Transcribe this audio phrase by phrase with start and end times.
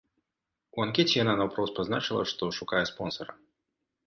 [0.77, 3.33] У анкеце яна наўпрост пазначыла, што шукае спонсара.